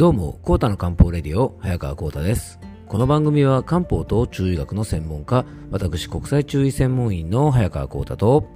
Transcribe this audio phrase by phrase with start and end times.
[0.00, 2.58] どうも、コータの漢方レディオ、早川コータです。
[2.88, 8.48] この番組は漢方と中医学の専門家、私国際中医専門員の早川コータと、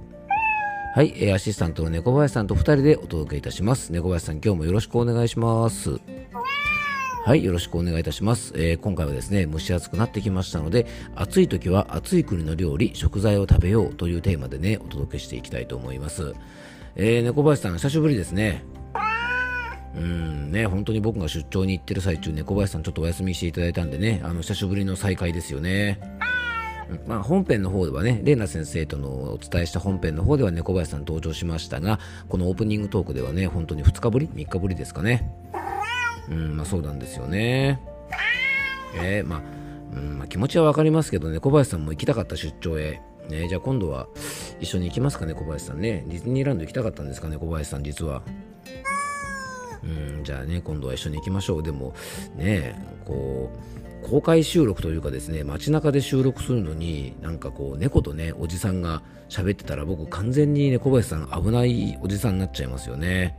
[0.95, 3.91] はい、アシスタントの猫林さんと二人でお届けいたします。
[3.91, 5.99] 猫林さん、今日もよろしくお願いします。
[7.25, 8.51] はい、よろしくお願いいたします。
[8.55, 16.33] えー今回はですね、蒸し暑くなってきましたので、暑い時は暑い国の料理、食材を食べようというテーマでね、お届けしていきたいと思います。
[16.95, 18.63] えー猫林さん、久しぶりですね。
[19.95, 25.99] うんね、本当に僕が出張に行ってる最中、猫林さんちょっとお休みしていただいたんでね、あの久しぶりの再会ですよね。
[27.07, 31.99] まあ、本編の方ではね、レイナ先生とのお伝えした本編の方では猫林さん登場しましたが、
[32.29, 35.31] このオープニングトークではね、本当に2日ぶり ?3 日ぶりですかね。
[36.29, 37.79] うん、まあそうなんですよね。
[38.97, 39.41] えーまあ、
[39.93, 43.01] うんまあ、気持ちはわかりますけどね、小林さんも行きたかった出張へ。
[43.29, 44.07] ね、じゃあ今度は
[44.59, 46.05] 一緒に行きますかね、小林さんね。
[46.07, 48.21] ディズニーランド行きたかったんですかね、小林さん、実は。
[49.85, 51.63] うん、じゃあね、今度は一緒に行きましょう。
[51.63, 51.93] でも、
[52.35, 53.51] ね、こ
[54.03, 63.37] う、公開収録というかですね、街中で収録するのに、なんかこう、猫とね、おじさんが喋ってたら、僕完全にね、小林さん危ないおじさんになっちゃいますよね。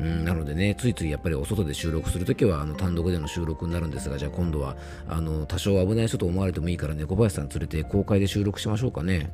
[0.00, 4.76] うん、なのでね、ついついやっぱりお外で収録するときはあの単独での収録になるんですが、じゃあ今度は
[5.08, 9.30] あの多少危ない人と思われてもいいから猫林さん連れて公開で収録しましょうかね。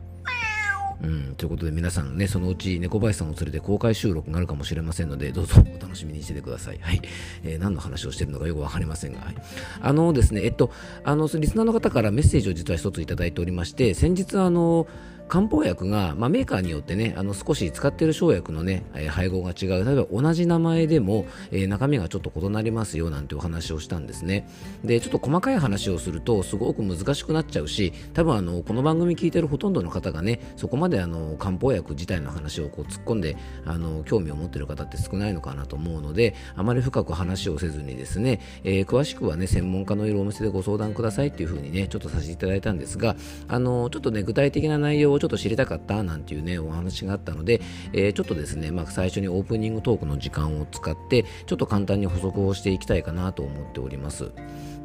[1.03, 6.79] うん、ということで皆さんね、そのうち猫林さんを連れて公開収録があるかもしれませんので、どうぞお楽しみにしててください。
[6.81, 7.01] はい。
[7.45, 9.35] えー何の話をしてるのかよくわかりませんが、はい。
[9.81, 10.71] あのですね、えっと、
[11.05, 14.87] あの、リスナーの方からメッセージを実は一ついただいておりまして、先日あの、
[15.29, 19.85] 漢方薬が、まあ、メーカーによってね、あの少し使っている生薬のね、配合が違う。
[19.85, 24.49] 例えば同じ名前でも、えー中身がちょっと異なりますよなんてお話をしたんですね。
[24.83, 43.17] で、ちょっと細かい話をすると、すごく難しくなっちゃうし、多分あの、この番組聞いてるほとんどの方がね、そこまであの、漢方薬自体の話をこう突っ込んで、あの、興味を持ってる方って少ないのかなと思うので、あまり深く話をせずにですね、えー詳しくはね、専門家のいるお店でご相談くださいっていうふうにね、ちょっとさせていただいたんですが、
[43.49, 47.61] あの、ちょっとね、具体的な内容をちょっと知りたかったなんていうね、お話があったので、
[47.93, 54.33] えーちょっとですね、まあ、最初にオープニングトークの時間を使って、ちょっと簡単に補足をしていきたいかなと思っております。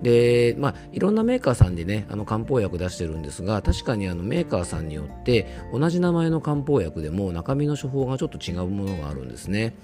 [0.04, 9.76] で、まあ、いろんなメーカーさんでね、あの漢方薬出してるんですが、確かにあのメーカーさんによって、同じ名前の漢方薬でも中身の処方がちょっと違うものがあるんですね。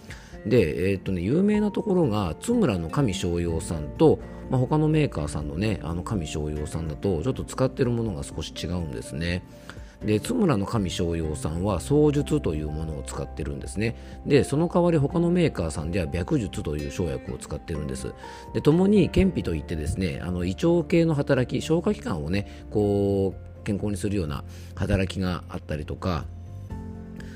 [0.45, 9.43] で、えーっとね、有名なところが、津村の神商用さんと、まあ、他のメーカーさんのね、あの神商用さんだと、ちょっと使ってるものが少し違うんですね。
[10.03, 13.95] で津村の神商用さんは槍術というものを使ってるんですね。
[14.25, 18.13] でその代わり他のメーカーさんでは白術という生薬を使ってるんです。
[18.53, 24.43] で共に健脾といってですねあの胃腸系の働き消化器官をねこう健康にするような
[24.75, 26.25] 働きがあったりとか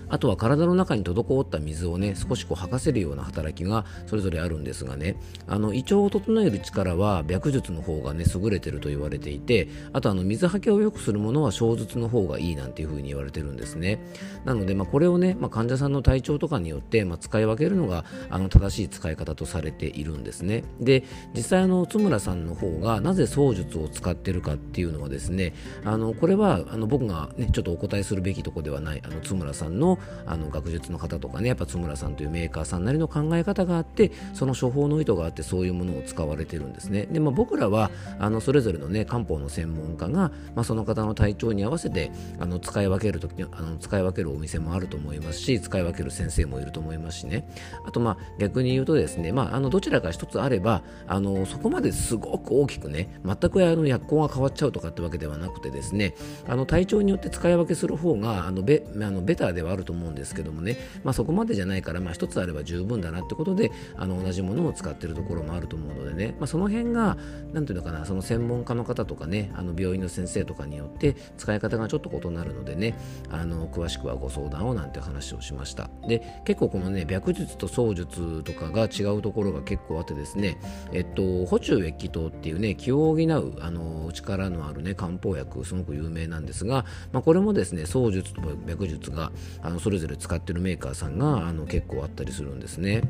[0.09, 5.15] あとは体の中に滞った水をね少しこう吐かせるような働きがそれぞれあるんですがね。
[5.47, 13.99] あの胃腸を整える力は白術の方がね優れてると言われていてあとあの水はけを良くするものは小術の方がいいなんていう風に言われてるんですね。
[14.45, 20.63] なので、まあ、これをね、まあ、患者さんの体調とかによって、まあ、使い分けるのがあの正しい使い方とされているんですね。
[20.79, 21.03] で
[21.35, 25.53] 実際あの津村さんの方がなぜ槍術を使ってるかっていうのはですね
[25.83, 37.05] あのこれはあの僕が、ね、ちょっとお答えするべきとこではないあの津村さんのあの学術の方とかねやっぱ津村さんというメーカーさんなりの考え方があってその処方の意図があってそういうものを使われてるんですね。
[37.05, 47.47] で、まあ、僕らはあのそれぞれのね漢方の専門家が、まあ、その方の体調に合わせてあの使い分けるときあの使い分けるお店もあると思いますし使い分ける先生もいると思いますしね。
[47.85, 56.15] あとまあ逆に言うとですね、まあ、あのどちらか一つあればあのそこまですごく大きくね全くあの薬効が変わっちゃうとかってわけではなくてですね
[56.47, 67.17] あの体調によって使い分けする方があのベあのベターではあると思うんですけどもね、まあ、そこまでじゃないから、まあ、一つあれば十分だなってことであの同じものを使ってるところもあると思うのでね、まあ、その辺が
[67.53, 72.97] なんていうのかなその専門家の方とかねあの病院の先生とかによって使い方がちょっと異なるのでね
[73.29, 75.89] あの詳しくはご相談をなんて話をしました。
[76.07, 80.57] で結構このね白術と槍術とかが違うところが結構あってですね
[80.91, 89.31] えっと補中液気糖っていうね気を補うあの力のあるね漢方薬すごく有名なんですが、まあ、これもですね槍術と白術が
[89.61, 93.01] あのそれぞれ使ってるメーカーさんがあの結構あったりするんですね。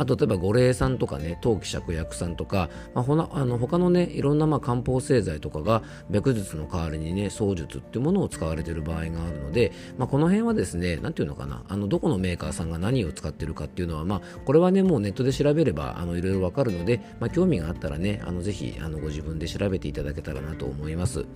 [0.00, 21.26] あと例えば五苓散とかね陶器芍薬散とか、まあ、ほなあの他のねいろんなまあ漢方製剤とかが白術の代わりにね槍術っていうものを使われている場合があるので、まあ、この辺はですねなんていうのかなあのどこのメーカーさんが何を使ってるかっていうのはまあこれはねもうネットで調べればあのいろいろわかるので、まあ、興味があったらねあのぜひあのご自分で調べていただけたらなと思います。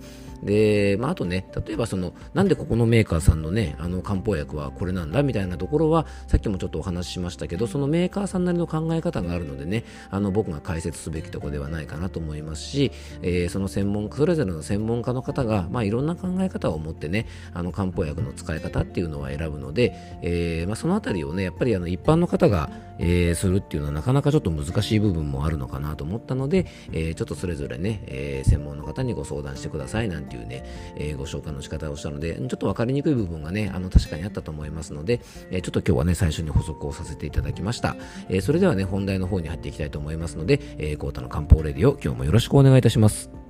[0.41, 12.91] で、まあ、あとね例えばそのなんでここのメーカーさんのねあの漢方薬はこれなんだみたいなところはさっきもちょっとお話ししましたけどそのメーカーさんなりの考え方があるのでねあの僕が解説すべきところではないかなと思いますし、
[13.21, 22.69] えー、その専門それぞれの専門家の方が、まあ、いろんな考え方を持ってねあの漢方薬の使い方っていうのは選ぶので、えーまあ、そのあたりをねやっぱりあの一般の方が、
[22.99, 30.63] えー、するっていうのはなかなかちょっと難しい部分もあるのかなと思ったので、え、ちょっとそれぞれね、え、専門の方にご相談してくださいなんていうね、
[30.97, 35.21] え、ご紹介の仕方をしたのでちょっと分かりにくい部分がねあの確かにあったと思いますので、
[35.51, 43.44] え、ちょっと今日はね最初に補足をさせていただきました、ー、それではね本題の方に入っていきたいと思いますので、えー、コータの漢方レディオ今日もよろしくお願いいたします。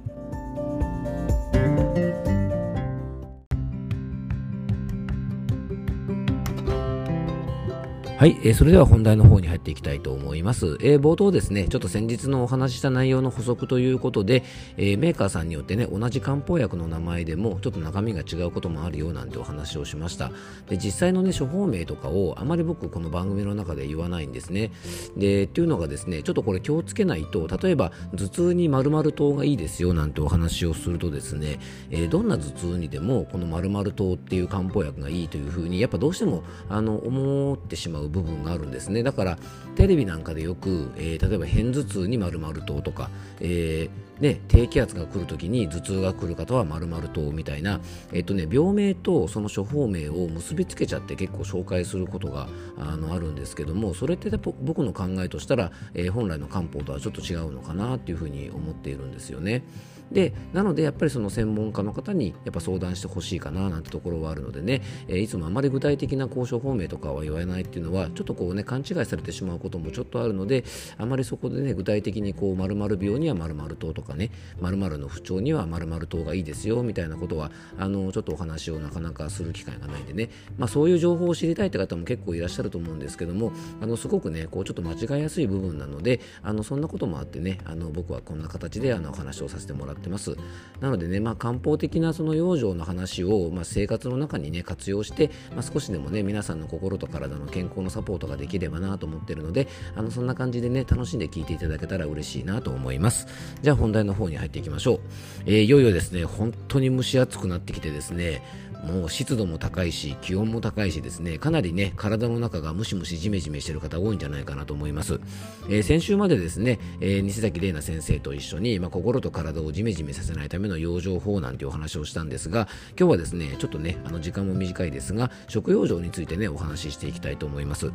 [8.18, 10.78] はい、えー、それでは本題の方に入っていきたいと思います。
[10.80, 14.44] えー、冒頭ですね、ちょっと先日のお話しした内容の補足ということで、
[14.78, 20.32] えー、メーカーさんによってね、同じ漢方薬の名前でもちょっと中身が違うこともあるよなんてお話をしました。
[20.70, 24.72] で、実際のね、処方名とかをあまり僕この番組の中で言わないんですね。
[25.18, 31.60] で、っていうのがですね、ちょっとこれ気をつけないと、例えば頭痛に〇〇糖がいいですよなんてお話をするとですね、
[31.92, 39.38] えどんな頭痛にでもこの〇〇糖っていう漢方薬がいいというふうに、やっぱどうしてもあの思ってしまうう部分があるんですねだから
[39.76, 43.10] テレビなんかでよく、えー、例えば片頭痛に〇〇糖とか、
[43.40, 47.82] えーね、低気圧が来るときに頭痛が来る方は〇〇糖みたいな、
[48.14, 52.48] えっとね、病名とその処方名を結びつけちゃって結構紹介することが
[52.78, 59.64] あのあるんですけどもそれって僕の考えとしたら、えー、本来の漢方とはちょっと違うのかなっていうふうに思っているんですよね。
[60.12, 70.64] でなのでやっぱりその専門家の方にやっぱ相談してほしいかななんてところはあるのでね、え、いつもあまり具体的な交渉方面とかは言わないっていうのはちょっとこうね勘違いされてしまうこともちょっとあるので
[70.98, 74.32] あまりそこでね具体的にこう〇〇病には〇〇糖とかね
[74.62, 90.36] 〇〇の不調には〇〇糖がいいですよみたいなことはあのちょっとお話をなかなかする機会がないんでね、まあ、そういう情報を知りたいって方も結構いらっしゃると思うんですけどもあのすごくねこうちょっと間違いやすい部分なのであのそんなこともあってねあの僕はこんな形であのお話をさせてもらってます。
[90.80, 103.28] なのでね、まあ、漢方的なその養生の話を、まあ、生活の中にね活用して、まあ、少しでもね皆さんの心と体の健康のサポートができればなと思ってるのであのそんな感じでね楽しんで聞いていただけたら嬉しいなと思います。
[103.62, 105.00] じゃあ本題の方に入っていきましょう、
[105.46, 108.42] えー、いよいよですね本当に蒸し暑くなってきてですね
[108.86, 111.38] もう湿度も高いし気温も高いしですね。
[111.38, 115.20] かなりね体の中がムシムシジメジメしてる方多いんじゃないかなと思います、
[115.68, 122.68] えー、先週までですね、えー、西崎玲奈先生と一緒に、まあ、心と体をジメジメさせないための養生法なんてお話をしたんですが
[122.98, 127.92] 今日はですねちょっとねあの時間も短いですが食用生についてねお話ししていきたいと思います。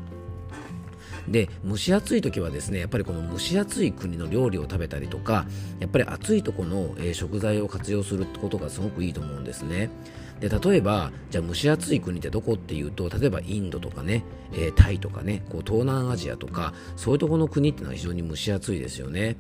[1.29, 5.47] で蒸し暑い時はですねやっぱりこの蒸し暑い国の料理を食べたりとか
[5.79, 9.91] やっぱり暑いとこの、えー、食材を活用することがすごくいいと思うんですね。
[10.41, 19.37] で例えばじゃあ蒸し暑い国ってどこっていうと例えばインドとかね、えー、タイとかねこう東南アジアとかそういうところの国っていうのは非常に蒸し暑いですよね。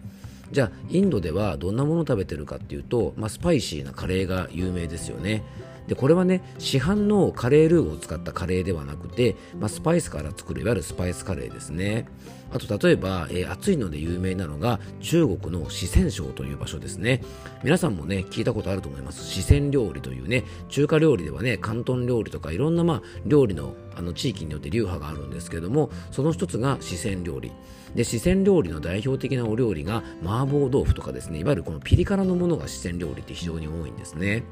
[0.52, 5.44] じゃあインドではどんなものを食べてるかっていうと、まあ、スパイシーなカレーが有名ですよね。
[5.90, 12.06] でこれはね市販のカレールーを使ったカレーではなくて、まあ、スパイスから作るいわゆるスパイスカレーですね。
[12.52, 17.22] あと例えば、えー、暑いので有名なのが中国の四川省という場所ですね。
[17.64, 19.24] 皆さんもね聞いたことあると思います。
[19.24, 27.50] 四川料理というね中華料理ではね広東料理とかいろんなまあ料理のあの地域によって流派があるんですけどもその一つが四川料理。
[27.96, 31.40] で四川料理の代表的なお料理が麻婆豆腐とかですね。
[31.40, 34.44] いわゆるこのピリ辛のものが四川料理って非常に多いんですね。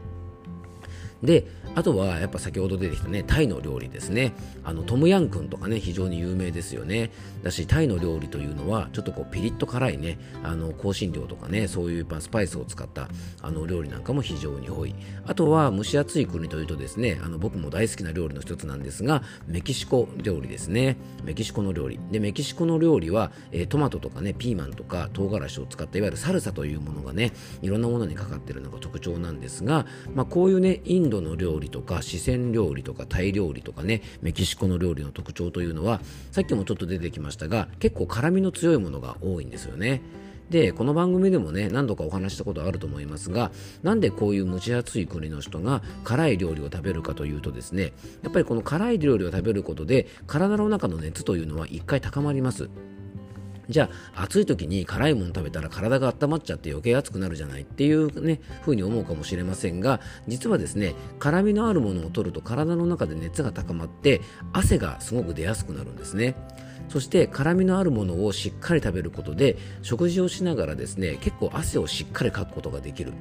[1.22, 4.32] であとはやっぱ先ほど出てきたねタイの料理ですね。
[4.64, 7.10] あのトムヤンクンとかね非常に有名ですよね。
[7.42, 13.08] だしタイの料理というのはちょっとこうピリッと辛いねあの香辛料とかねそういうスパイスを使った
[13.42, 14.94] あの料理なんかも非常に多い。
[15.26, 20.96] あとは蒸し暑い国というとですねあの僕も大好きな料理の一つなんですがメキシコ料理ですね。
[21.25, 22.00] メキシコの料理。
[22.10, 27.32] でメキシコの料理は、えー、トマトとかねピーマンとか唐辛子を使ったいわゆるサルサというものがね
[27.62, 36.00] いろんなものにかかっているのが特徴なんですが、まあ、こういうねインドの料理とか四川料理とかタイ料理とかねメキシコの料理の特徴というのは
[36.30, 40.02] さっきもちょっと出てきましたが結構辛みの強いものが多いんですよね。
[40.50, 43.50] で、この番組でもね、何度かお話したことあると思いますが、
[43.82, 52.70] なんでこういう蒸し暑い国の人が辛い料理を食べるかというとですね、やっぱりこの辛い料理を食べることで、体の中の熱というのは一回高まります。
[53.68, 64.20] じゃあ暑い時に辛いもの食べたら体が温まっちゃって余計暑くなるじゃないっていうね風に思うかもしれませんが実はですね辛みのあるものを取ると体の中で熱が高まって
[64.52, 66.34] 汗がすごく出やすくなるんですね。
[66.88, 73.12] そして辛みのあるものをしっかり食べることで食事をしながらですね結構汗をしっかりかくことができる。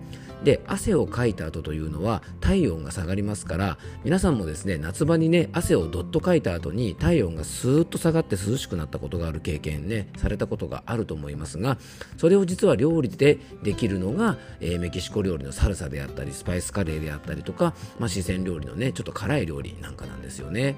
[0.43, 11.77] で汗をかいた後というのは体温が下がりますから皆さんもですね夏場にね汗をどっとかいた後に体温がスーッと下がって涼しくなったことがある経験ねされたことがあると思いますが
[12.17, 20.75] それを実は料理でできるのが、えー、メキシコ料理のサルサであったりスパイスカレーであったりとか、まあ、四川料理のねちょっと辛い料理なんかなんですよね。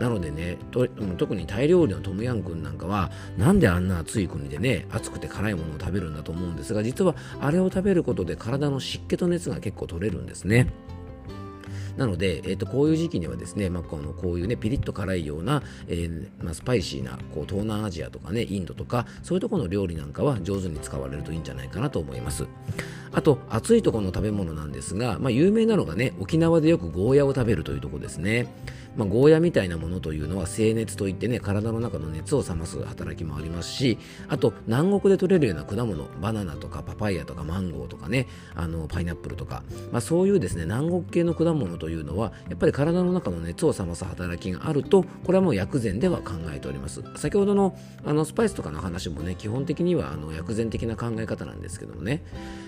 [0.00, 0.56] なのでね
[1.18, 10.72] 特にタイ料理のトムヤン君なんかはなんであんな暑い国でね暑くて辛いものを食べるんだと思うんですが実はあれを食べることで体の湿気と熱が結構取れるんですね。
[11.96, 22.46] なので、えーと、こういう時期にはですね、まあ、このこういうねピリッと辛いような、えー、まあ、スパイシーなこう東南アジアとかねインドとかそういうところの料理なんかは上手に使われるといいんじゃないかなと思います
[23.12, 28.46] あと暑いところの食べ物なんですが、まあ、有名なのがね沖縄でよくゴーヤを食べるというところですね
[28.96, 47.02] まあ、ゴーヤみたいなものというのは静熱といってね体の中の熱を冷ます働きもありますしあと南国で取れるような果物バナナとかパパイヤとかマンゴーとかねあのパイナップルとか、まあ、そういうですね南国系の果物というのはやっぱり体の中の熱を冷ます働きがあるとこれはもう薬膳では考えております。
[47.16, 52.22] 先ほどのあのスパイスとかの話もね基本的にはあの薬膳的な考え方なんですけどもね。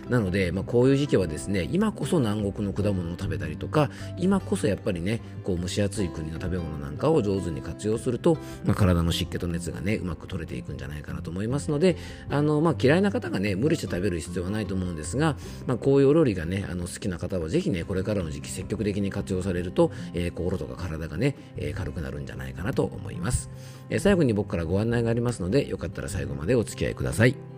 [0.09, 11.97] なので、まあ、こういう時期はですね今こそ南国の果物を食べたりとか今こそやっぱりねこう蒸し暑い国の食べ物なんかを上手に活用すると、まあ、体の湿気と熱がねうまく取れていくんじゃないかなと思いますので
[12.29, 23.51] あの、まあ、嫌いな方がね無理して食べる必要はないと思うんですが、まあ、こういうお料理がねあの好きな方はぜひねこれからの時期積極的に活用されると、えー、心とか体がね、えー、軽くなるんじゃないかなと思います、
[23.91, 27.52] えー、最後に僕からご案内がありますのでよかったら最後までお付き合いください。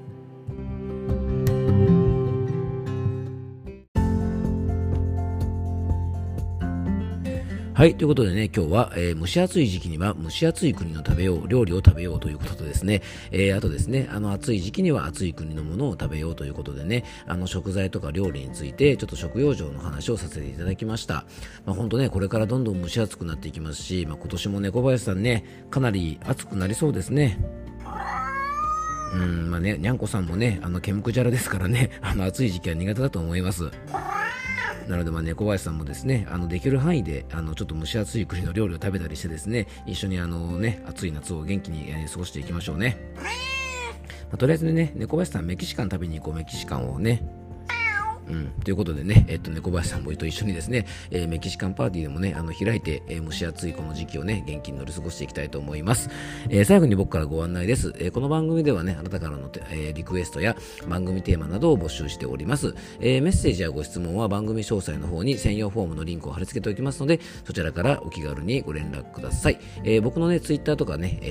[7.77, 7.97] はい。
[7.97, 13.03] ということでね、今日は、えー、蒸し暑い時期には蒸し暑い国の食べよう、料理を食べようということでですね、
[13.33, 21.25] えー、あとですね、あの暑い時期には暑い国のものを食べようということでね、あの食材とか料理について、ちょっと食用上の話をさせていただきました。
[21.67, 27.41] まあ本当ね、これからどんどん蒸し暑くなっていきますし、まあ今年も猫林さんね、かなり暑くなりそうですね。
[29.15, 33.69] うん、まあね、にゃんこさんもね、あの、ケムクジャラですからね、あの、暑い時期は苦手だと思います。
[34.89, 42.99] なので、まあ、猫林さんもですね、あの、できる範囲で、あの、ちょっと蒸し暑い国の料理を食べたりしてですね、一緒にあのね、暑い夏を元気に、えー、過ごしていきましょうね。
[44.31, 47.23] まあ、とりあえずね、猫林さんメキシカン食べに行こう、メキシカンをね、
[48.29, 56.09] うん、ということでね、えっと、猫林さんもと一緒にですね、えー、メキシカンパーティーでもね、あの、開いて、えー、蒸し暑いこの時期をね、元気に乗り過ごしていきたいと思います。
[56.49, 57.95] えー、最後に僕からご案内です。
[57.99, 60.57] えこの番組ではね、あなたからの、えリクエストや
[60.89, 62.75] 番組テーマなどを募集しております。
[63.01, 69.59] えメッセージやご質問は番組詳細の方に専用フォームのリンクを貼り付けておきますので、そちらからお気軽にご連絡ください。
[69.85, 71.27] え僕のね、ツイッターとかね、え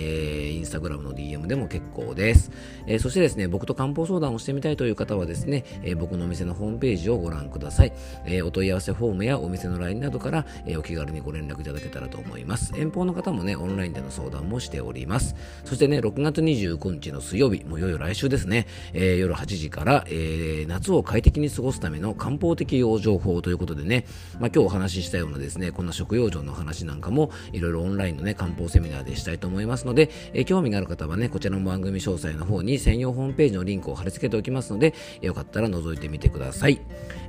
[0.51, 2.51] ー、インスタグラムの DM でも結構です。
[2.87, 7.93] えそしてですね、僕と漢方相談をしてみたいという方はですね、え僕のお店のホームページページをご覧ください。
[8.25, 12.73] えー、お問い合わせフォームやお店の LINE などから、えー、お気軽にご連絡いただけたらと思います。
[12.75, 15.33] 遠方の方もね、オンラインでの相談もしております。
[15.63, 24.05] そしてね、6月29日の水曜日、もういよいよ来週ですね、えー、夜8時から、えー、夏を快適に過ごすための漢方的養生法ということでね、
[24.41, 36.72] まあ、今日お話ししたようなですね、こんな食用生の話なんかも、いろいろオンラインのね、漢方セミナーでしたいと思いますので、えー、興味がある方はね、こちらの番組詳細の方に専用ホームページのリンクを貼り付けておきますので、よかったら覗いてみてください。
[36.73, 36.81] い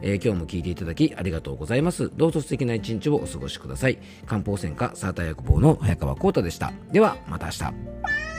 [0.07, 2.11] えー、今日も聞いていただきありがとうございます。
[2.15, 3.99] どうぞ素敵な一日をお過ごしください。
[4.27, 6.73] 漢方専科サーター薬房の早川浩太でした。
[6.93, 8.34] では、また明日。